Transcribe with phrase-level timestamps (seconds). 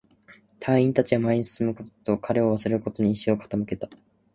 [0.59, 3.87] 隊員達は前に進むことと、彼を忘れることに意志を傾けた